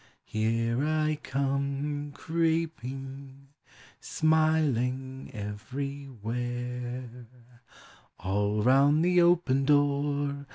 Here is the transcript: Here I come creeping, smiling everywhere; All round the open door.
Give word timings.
Here 0.23 0.83
I 0.83 1.19
come 1.21 2.11
creeping, 2.11 3.49
smiling 3.99 5.29
everywhere; 5.31 7.27
All 8.19 8.63
round 8.63 9.05
the 9.05 9.21
open 9.21 9.63
door. 9.65 10.47